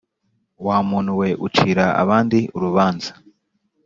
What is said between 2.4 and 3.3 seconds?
urubanza.